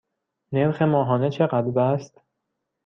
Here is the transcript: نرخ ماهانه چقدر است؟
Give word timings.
نرخ 0.53 0.81
ماهانه 0.81 1.29
چقدر 1.29 1.79
است؟ 1.81 2.21